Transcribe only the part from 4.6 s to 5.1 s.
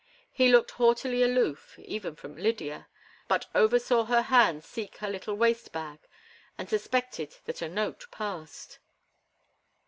seek her